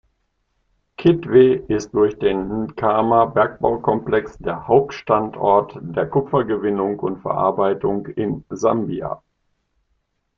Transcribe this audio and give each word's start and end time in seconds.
Kitwe 0.97 1.41
ist 1.67 1.93
durch 1.93 2.17
den 2.17 2.63
Nkana-Bergbaukomplex 2.65 4.35
der 4.39 4.67
Hauptstandort 4.67 5.77
der 5.79 6.09
Kupfergewinnung 6.09 6.97
und 7.01 7.21
-verarbeitung 7.23 8.07
in 8.07 8.43
Sambia. 8.49 9.21